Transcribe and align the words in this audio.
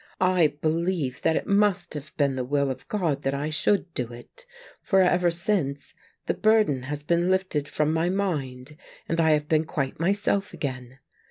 I 0.19 0.47
believe 0.59 1.21
that 1.21 1.35
it 1.35 1.45
must 1.45 1.93
have 1.93 2.11
been 2.17 2.35
the 2.35 2.43
will 2.43 2.71
of 2.71 2.87
God 2.87 3.21
that 3.21 3.35
I 3.35 3.51
should 3.51 3.93
do 3.93 4.11
it, 4.11 4.47
for 4.81 5.01
ever 5.03 5.29
since 5.29 5.93
the 6.25 6.33
burden 6.33 6.81
has 6.89 7.03
been 7.03 7.29
lifted 7.29 7.67
from 7.69 7.93
my 7.93 8.09
mind, 8.09 8.77
and 9.07 9.21
I 9.21 9.29
have 9.33 9.47
been 9.47 9.65
quite 9.65 9.99
myself 9.99 10.53
again. 10.55 10.97